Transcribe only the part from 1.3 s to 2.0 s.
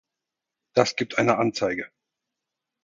Anzeige!